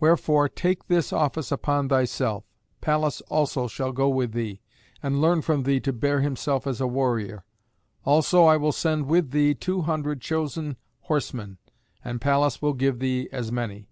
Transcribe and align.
Wherefore 0.00 0.48
take 0.48 0.86
this 0.86 1.12
office 1.12 1.52
upon 1.52 1.90
thyself. 1.90 2.44
Pallas 2.80 3.20
also 3.28 3.68
shall 3.68 3.92
go 3.92 4.08
with 4.08 4.32
thee, 4.32 4.62
and 5.02 5.20
learn 5.20 5.42
from 5.42 5.64
thee 5.64 5.80
to 5.80 5.92
bear 5.92 6.22
himself 6.22 6.66
as 6.66 6.80
a 6.80 6.86
warrior. 6.86 7.44
Also 8.02 8.46
I 8.46 8.56
will 8.56 8.72
send 8.72 9.04
with 9.04 9.32
thee 9.32 9.54
two 9.54 9.82
hundred 9.82 10.22
chosen 10.22 10.78
horsemen, 11.00 11.58
and 12.02 12.22
Pallas 12.22 12.62
will 12.62 12.72
give 12.72 13.00
thee 13.00 13.28
as 13.30 13.52
many." 13.52 13.90